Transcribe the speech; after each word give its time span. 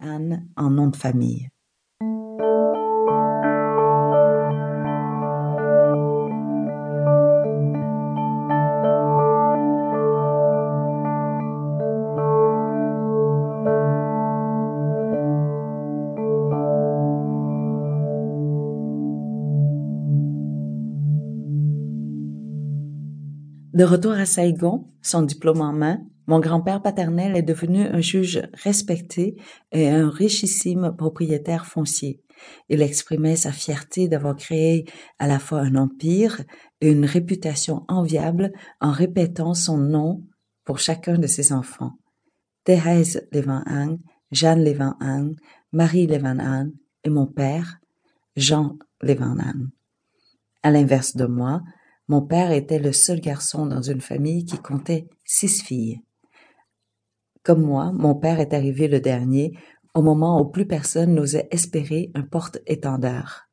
Anne 0.00 0.46
en 0.56 0.70
nom 0.70 0.88
de 0.88 0.96
famille. 0.96 1.48
De 23.72 23.84
retour 23.86 24.12
à 24.12 24.26
Saigon, 24.26 24.84
son 25.00 25.22
diplôme 25.22 25.62
en 25.62 25.72
main, 25.72 26.00
mon 26.30 26.38
grand-père 26.38 26.80
paternel 26.80 27.36
est 27.36 27.42
devenu 27.42 27.88
un 27.88 28.00
juge 28.00 28.40
respecté 28.52 29.34
et 29.72 29.88
un 29.88 30.08
richissime 30.08 30.94
propriétaire 30.96 31.66
foncier. 31.66 32.22
Il 32.68 32.82
exprimait 32.82 33.34
sa 33.34 33.50
fierté 33.50 34.06
d'avoir 34.06 34.36
créé 34.36 34.84
à 35.18 35.26
la 35.26 35.40
fois 35.40 35.58
un 35.58 35.74
empire 35.74 36.40
et 36.80 36.88
une 36.88 37.04
réputation 37.04 37.84
enviable 37.88 38.52
en 38.80 38.92
répétant 38.92 39.54
son 39.54 39.76
nom 39.76 40.22
pour 40.64 40.78
chacun 40.78 41.18
de 41.18 41.26
ses 41.26 41.52
enfants. 41.52 41.94
Thérèse 42.62 43.26
Levan 43.32 43.98
Jeanne 44.30 44.62
Levan 44.62 44.94
Marie 45.72 46.06
Levan 46.06 46.70
et 47.02 47.10
mon 47.10 47.26
père, 47.26 47.80
Jean 48.36 48.78
Levan 49.02 49.36
À 50.62 50.70
l'inverse 50.70 51.16
de 51.16 51.26
moi, 51.26 51.60
mon 52.06 52.22
père 52.22 52.52
était 52.52 52.78
le 52.78 52.92
seul 52.92 53.20
garçon 53.20 53.66
dans 53.66 53.82
une 53.82 54.00
famille 54.00 54.44
qui 54.44 54.58
comptait 54.58 55.08
six 55.24 55.60
filles. 55.60 56.00
Comme 57.42 57.62
moi, 57.62 57.92
mon 57.92 58.14
père 58.14 58.40
est 58.40 58.52
arrivé 58.52 58.88
le 58.88 59.00
dernier, 59.00 59.52
au 59.94 60.02
moment 60.02 60.40
où 60.40 60.44
plus 60.44 60.66
personne 60.66 61.14
n'osait 61.14 61.48
espérer 61.50 62.10
un 62.14 62.22
porte-étendard. 62.22 63.48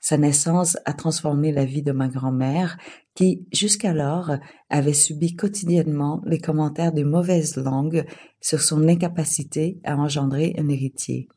Sa 0.00 0.16
naissance 0.16 0.78
a 0.84 0.92
transformé 0.92 1.52
la 1.52 1.64
vie 1.64 1.82
de 1.82 1.92
ma 1.92 2.08
grand-mère, 2.08 2.78
qui, 3.14 3.46
jusqu'alors, 3.52 4.30
avait 4.70 4.92
subi 4.92 5.34
quotidiennement 5.34 6.22
les 6.24 6.38
commentaires 6.38 6.92
des 6.92 7.04
mauvaises 7.04 7.56
langues 7.56 8.06
sur 8.40 8.60
son 8.60 8.88
incapacité 8.88 9.80
à 9.84 9.96
engendrer 9.96 10.54
un 10.56 10.68
héritier. 10.68 11.28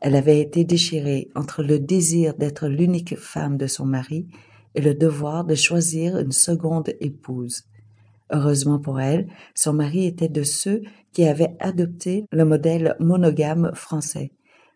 Elle 0.00 0.16
avait 0.16 0.40
été 0.40 0.64
déchirée 0.64 1.30
entre 1.34 1.62
le 1.62 1.78
désir 1.78 2.34
d'être 2.34 2.68
l'unique 2.68 3.16
femme 3.16 3.56
de 3.56 3.66
son 3.66 3.86
mari 3.86 4.28
et 4.74 4.82
le 4.82 4.94
devoir 4.94 5.44
de 5.44 5.54
choisir 5.54 6.18
une 6.18 6.32
seconde 6.32 6.92
épouse. 7.00 7.62
Heureusement 8.30 8.78
pour 8.78 9.00
elle, 9.00 9.28
son 9.54 9.72
mari 9.72 10.06
était 10.06 10.28
de 10.28 10.42
ceux 10.42 10.82
qui 11.12 11.24
avaient 11.24 11.56
adopté 11.60 12.26
le 12.32 12.44
modèle 12.44 12.96
monogame 12.98 13.70
français. 13.74 14.32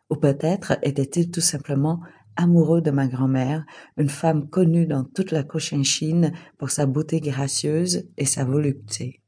Ou 0.08 0.16
peut-être 0.16 0.78
était-il 0.82 1.30
tout 1.30 1.40
simplement 1.40 2.00
amoureux 2.36 2.80
de 2.80 2.90
ma 2.90 3.06
grand-mère, 3.06 3.64
une 3.96 4.08
femme 4.08 4.48
connue 4.48 4.86
dans 4.86 5.04
toute 5.04 5.32
la 5.32 5.42
Cochinchine 5.42 6.32
pour 6.58 6.70
sa 6.70 6.86
beauté 6.86 7.20
gracieuse 7.20 8.08
et 8.16 8.24
sa 8.24 8.44
volupté. 8.44 9.20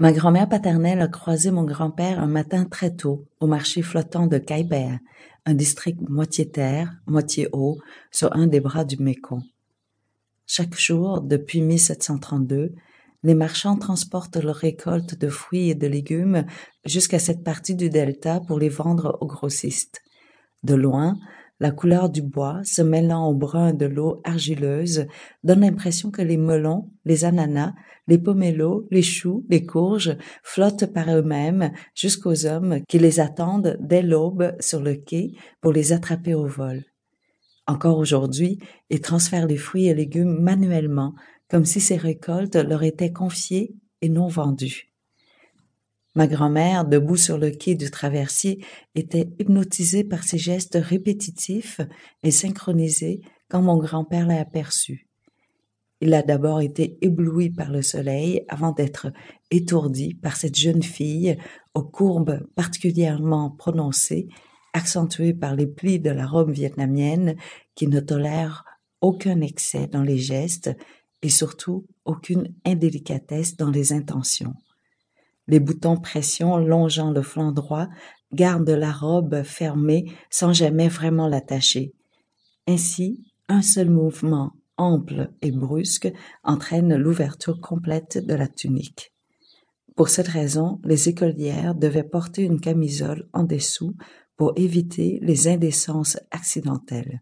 Ma 0.00 0.12
grand-mère 0.12 0.48
paternelle 0.48 1.00
a 1.00 1.08
croisé 1.08 1.52
mon 1.52 1.62
grand-père 1.62 2.18
un 2.18 2.26
matin 2.26 2.64
très 2.64 2.96
tôt 2.96 3.28
au 3.38 3.46
marché 3.46 3.80
flottant 3.80 4.26
de 4.26 4.38
Caibert, 4.38 4.98
un 5.46 5.54
district 5.54 6.00
moitié 6.08 6.50
terre, 6.50 6.92
moitié 7.06 7.48
eau, 7.52 7.78
sur 8.10 8.34
un 8.34 8.48
des 8.48 8.60
bras 8.60 8.84
du 8.84 8.96
Mékong. 9.00 9.42
Chaque 10.46 10.78
jour, 10.78 11.22
depuis 11.22 11.62
1732, 11.62 12.74
les 13.22 13.34
marchands 13.34 13.78
transportent 13.78 14.36
leurs 14.36 14.54
récoltes 14.54 15.18
de 15.18 15.28
fruits 15.28 15.70
et 15.70 15.74
de 15.74 15.86
légumes 15.86 16.44
jusqu'à 16.84 17.18
cette 17.18 17.42
partie 17.42 17.74
du 17.74 17.88
delta 17.88 18.40
pour 18.40 18.58
les 18.58 18.68
vendre 18.68 19.16
aux 19.22 19.26
grossistes. 19.26 20.02
De 20.62 20.74
loin, 20.74 21.16
la 21.60 21.70
couleur 21.70 22.10
du 22.10 22.20
bois, 22.20 22.60
se 22.64 22.82
mêlant 22.82 23.26
au 23.28 23.34
brun 23.34 23.72
de 23.72 23.86
l'eau 23.86 24.20
argileuse, 24.24 25.06
donne 25.44 25.60
l'impression 25.60 26.10
que 26.10 26.20
les 26.20 26.36
melons, 26.36 26.90
les 27.06 27.24
ananas, 27.24 27.72
les 28.06 28.18
pomelos, 28.18 28.86
les 28.90 29.02
choux, 29.02 29.46
les 29.48 29.64
courges 29.64 30.16
flottent 30.42 30.92
par 30.92 31.08
eux-mêmes 31.08 31.72
jusqu'aux 31.94 32.44
hommes 32.44 32.82
qui 32.86 32.98
les 32.98 33.20
attendent 33.20 33.78
dès 33.80 34.02
l'aube 34.02 34.54
sur 34.60 34.82
le 34.82 34.96
quai 34.96 35.32
pour 35.62 35.72
les 35.72 35.92
attraper 35.92 36.34
au 36.34 36.46
vol. 36.46 36.84
Encore 37.66 37.98
aujourd'hui, 37.98 38.58
ils 38.90 39.00
transfèrent 39.00 39.46
les 39.46 39.56
fruits 39.56 39.86
et 39.86 39.94
légumes 39.94 40.38
manuellement, 40.40 41.14
comme 41.48 41.64
si 41.64 41.80
ces 41.80 41.96
récoltes 41.96 42.56
leur 42.56 42.82
étaient 42.82 43.12
confiées 43.12 43.74
et 44.02 44.08
non 44.08 44.28
vendues. 44.28 44.90
Ma 46.14 46.28
grand-mère, 46.28 46.84
debout 46.84 47.16
sur 47.16 47.38
le 47.38 47.50
quai 47.50 47.74
du 47.74 47.90
traversier, 47.90 48.64
était 48.94 49.30
hypnotisée 49.40 50.04
par 50.04 50.22
ces 50.22 50.38
gestes 50.38 50.78
répétitifs 50.80 51.80
et 52.22 52.30
synchronisés 52.30 53.20
quand 53.48 53.62
mon 53.62 53.78
grand-père 53.78 54.26
l'a 54.26 54.40
aperçue. 54.40 55.08
Il 56.00 56.14
a 56.14 56.22
d'abord 56.22 56.60
été 56.60 56.98
ébloui 57.00 57.50
par 57.50 57.70
le 57.70 57.82
soleil 57.82 58.44
avant 58.48 58.72
d'être 58.72 59.08
étourdi 59.50 60.14
par 60.14 60.36
cette 60.36 60.56
jeune 60.56 60.82
fille 60.82 61.36
aux 61.72 61.82
courbes 61.82 62.46
particulièrement 62.54 63.50
prononcées, 63.50 64.28
accentuées 64.74 65.32
par 65.32 65.54
les 65.54 65.66
plis 65.66 65.98
de 65.98 66.10
la 66.10 66.26
robe 66.26 66.50
vietnamienne 66.50 67.36
qui 67.74 67.86
ne 67.86 68.00
tolère 68.00 68.66
aucun 69.00 69.40
excès 69.40 69.86
dans 69.86 70.02
les 70.02 70.18
gestes 70.18 70.70
et 71.22 71.30
surtout 71.30 71.86
aucune 72.04 72.54
indélicatesse 72.66 73.56
dans 73.56 73.70
les 73.70 73.94
intentions. 73.94 74.54
Les 75.46 75.60
boutons 75.60 75.96
pression 75.96 76.58
longeant 76.58 77.10
le 77.10 77.22
flanc 77.22 77.52
droit 77.52 77.88
gardent 78.32 78.68
la 78.68 78.92
robe 78.92 79.42
fermée 79.42 80.12
sans 80.28 80.52
jamais 80.52 80.88
vraiment 80.88 81.28
l'attacher. 81.28 81.94
Ainsi, 82.66 83.24
un 83.48 83.62
seul 83.62 83.88
mouvement 83.88 84.52
ample 84.76 85.30
et 85.40 85.52
brusque 85.52 86.12
entraîne 86.42 86.96
l'ouverture 86.96 87.60
complète 87.60 88.18
de 88.18 88.34
la 88.34 88.48
tunique. 88.48 89.13
Pour 89.94 90.08
cette 90.08 90.28
raison, 90.28 90.80
les 90.84 91.08
écolières 91.08 91.74
devaient 91.74 92.02
porter 92.02 92.42
une 92.42 92.60
camisole 92.60 93.28
en 93.32 93.44
dessous 93.44 93.94
pour 94.36 94.52
éviter 94.56 95.20
les 95.22 95.46
indécences 95.46 96.18
accidentelles. 96.30 97.20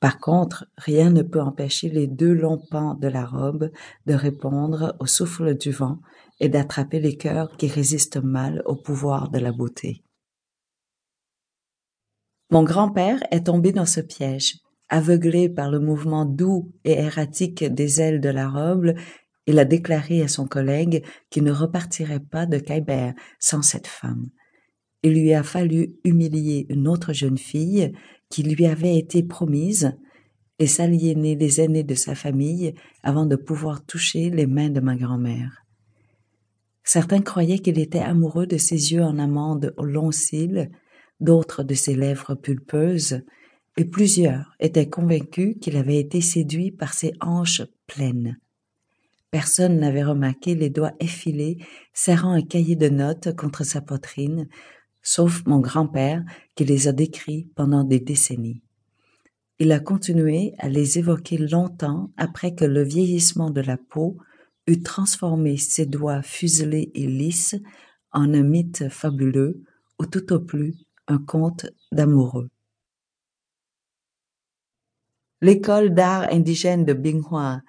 Par 0.00 0.18
contre, 0.18 0.66
rien 0.76 1.10
ne 1.10 1.22
peut 1.22 1.40
empêcher 1.40 1.88
les 1.88 2.06
deux 2.06 2.34
longs 2.34 2.62
pans 2.70 2.94
de 2.94 3.08
la 3.08 3.24
robe 3.24 3.70
de 4.06 4.14
répondre 4.14 4.94
au 5.00 5.06
souffle 5.06 5.56
du 5.56 5.70
vent 5.70 5.98
et 6.40 6.48
d'attraper 6.48 7.00
les 7.00 7.16
cœurs 7.16 7.56
qui 7.56 7.68
résistent 7.68 8.22
mal 8.22 8.62
au 8.66 8.76
pouvoir 8.76 9.30
de 9.30 9.38
la 9.38 9.50
beauté. 9.50 10.04
Mon 12.50 12.62
grand-père 12.62 13.20
est 13.30 13.46
tombé 13.46 13.72
dans 13.72 13.86
ce 13.86 14.00
piège. 14.00 14.58
Aveuglé 14.90 15.48
par 15.48 15.70
le 15.70 15.80
mouvement 15.80 16.26
doux 16.26 16.70
et 16.84 16.92
erratique 16.92 17.64
des 17.64 18.02
ailes 18.02 18.20
de 18.20 18.28
la 18.28 18.50
robe, 18.50 18.92
il 19.46 19.58
a 19.58 19.64
déclaré 19.64 20.22
à 20.22 20.28
son 20.28 20.46
collègue 20.46 21.04
qu'il 21.30 21.44
ne 21.44 21.52
repartirait 21.52 22.20
pas 22.20 22.46
de 22.46 22.58
Khyber 22.58 23.12
sans 23.38 23.62
cette 23.62 23.86
femme. 23.86 24.30
Il 25.02 25.12
lui 25.12 25.34
a 25.34 25.42
fallu 25.42 25.96
humilier 26.04 26.66
une 26.70 26.88
autre 26.88 27.12
jeune 27.12 27.38
fille 27.38 27.92
qui 28.30 28.42
lui 28.42 28.66
avait 28.66 28.96
été 28.96 29.22
promise 29.22 29.92
et 30.58 30.66
s'aliéner 30.66 31.36
les 31.36 31.60
aînés 31.60 31.82
de 31.82 31.94
sa 31.94 32.14
famille 32.14 32.74
avant 33.02 33.26
de 33.26 33.36
pouvoir 33.36 33.84
toucher 33.84 34.30
les 34.30 34.46
mains 34.46 34.70
de 34.70 34.80
ma 34.80 34.96
grand-mère. 34.96 35.64
Certains 36.84 37.20
croyaient 37.20 37.58
qu'il 37.58 37.78
était 37.78 37.98
amoureux 37.98 38.46
de 38.46 38.56
ses 38.56 38.92
yeux 38.92 39.02
en 39.02 39.18
amande 39.18 39.74
aux 39.76 39.84
longs 39.84 40.12
cils, 40.12 40.70
d'autres 41.20 41.62
de 41.64 41.74
ses 41.74 41.96
lèvres 41.96 42.34
pulpeuses, 42.34 43.22
et 43.76 43.84
plusieurs 43.84 44.54
étaient 44.60 44.88
convaincus 44.88 45.56
qu'il 45.60 45.76
avait 45.76 45.98
été 45.98 46.20
séduit 46.20 46.70
par 46.70 46.94
ses 46.94 47.12
hanches 47.20 47.62
pleines. 47.86 48.38
Personne 49.34 49.80
n'avait 49.80 50.04
remarqué 50.04 50.54
les 50.54 50.70
doigts 50.70 50.94
effilés 51.00 51.58
serrant 51.92 52.34
un 52.34 52.42
cahier 52.42 52.76
de 52.76 52.88
notes 52.88 53.34
contre 53.34 53.64
sa 53.64 53.80
poitrine, 53.80 54.48
sauf 55.02 55.44
mon 55.44 55.58
grand-père 55.58 56.22
qui 56.54 56.64
les 56.64 56.86
a 56.86 56.92
décrits 56.92 57.50
pendant 57.56 57.82
des 57.82 57.98
décennies. 57.98 58.62
Il 59.58 59.72
a 59.72 59.80
continué 59.80 60.54
à 60.58 60.68
les 60.68 61.00
évoquer 61.00 61.36
longtemps 61.36 62.12
après 62.16 62.54
que 62.54 62.64
le 62.64 62.84
vieillissement 62.84 63.50
de 63.50 63.60
la 63.60 63.76
peau 63.76 64.18
eût 64.68 64.82
transformé 64.82 65.56
ses 65.56 65.86
doigts 65.86 66.22
fuselés 66.22 66.92
et 66.94 67.08
lisses 67.08 67.56
en 68.12 68.32
un 68.34 68.44
mythe 68.44 68.88
fabuleux 68.88 69.64
ou 69.98 70.06
tout 70.06 70.32
au 70.32 70.38
plus 70.38 70.76
un 71.08 71.18
conte 71.18 71.66
d'amoureux. 71.90 72.50
L'école 75.40 75.92
d'art 75.92 76.28
indigène 76.30 76.84
de 76.84 76.92
Binghua 76.92 77.62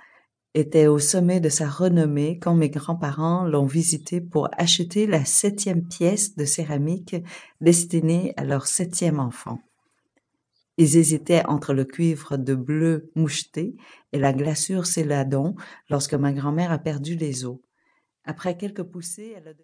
était 0.55 0.87
au 0.87 0.99
sommet 0.99 1.41
de 1.41 1.49
sa 1.49 1.67
renommée 1.67 2.39
quand 2.39 2.55
mes 2.55 2.69
grands-parents 2.69 3.43
l'ont 3.43 3.65
visité 3.65 4.21
pour 4.21 4.47
acheter 4.57 5.05
la 5.05 5.25
septième 5.25 5.85
pièce 5.85 6.37
de 6.37 6.45
céramique 6.45 7.17
destinée 7.59 8.33
à 8.37 8.45
leur 8.45 8.65
septième 8.65 9.19
enfant. 9.19 9.59
Ils 10.77 10.95
hésitaient 10.95 11.45
entre 11.45 11.73
le 11.73 11.83
cuivre 11.83 12.37
de 12.37 12.55
bleu 12.55 13.11
moucheté 13.15 13.75
et 14.13 14.17
la 14.17 14.31
glaçure 14.31 14.85
céladon 14.85 15.55
lorsque 15.89 16.13
ma 16.13 16.31
grand-mère 16.31 16.71
a 16.71 16.79
perdu 16.79 17.15
les 17.15 17.45
os. 17.45 17.57
Après 18.23 18.55
quelques 18.55 18.83
poussées, 18.83 19.33
elle 19.35 19.49
a 19.49 19.53